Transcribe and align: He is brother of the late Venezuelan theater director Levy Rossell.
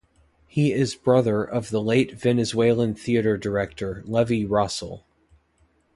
He 0.47 0.73
is 0.73 0.95
brother 0.95 1.43
of 1.43 1.69
the 1.69 1.79
late 1.79 2.13
Venezuelan 2.13 2.95
theater 2.95 3.37
director 3.37 4.01
Levy 4.07 4.47
Rossell. 4.47 5.03